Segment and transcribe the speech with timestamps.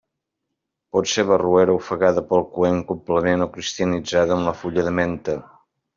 [0.95, 5.37] Pot ser barroera ofegada pel coent complement o cristianitzada amb la fulla de menta.